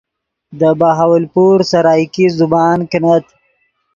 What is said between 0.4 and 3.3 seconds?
دے بہاولپور سرائیکی زبان کینت